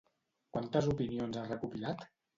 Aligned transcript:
Quantes 0.55 0.89
opinions 0.95 1.37
ha 1.43 1.47
recopilat? 1.53 2.07